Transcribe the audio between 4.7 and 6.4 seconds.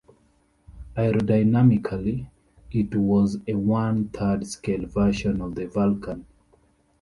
version of the Vulcan.